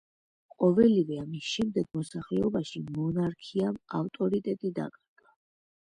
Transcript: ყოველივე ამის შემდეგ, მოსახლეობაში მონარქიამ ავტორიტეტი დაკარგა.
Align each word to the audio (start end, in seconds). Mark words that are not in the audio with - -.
ყოველივე 0.61 1.17
ამის 1.23 1.49
შემდეგ, 1.57 1.85
მოსახლეობაში 1.99 2.83
მონარქიამ 2.97 3.79
ავტორიტეტი 4.03 4.73
დაკარგა. 4.81 5.33